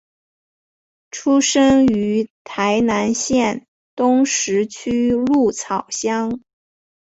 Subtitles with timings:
[1.11, 6.41] 出生于台南县东石区鹿草乡。